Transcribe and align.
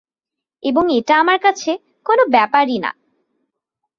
এবং 0.63 0.83
এটা 0.97 1.13
আমার 1.17 1.39
কাছে 1.39 1.71
কোনো 2.05 2.23
ব্যাপারই 2.29 2.77
না। 2.79 2.91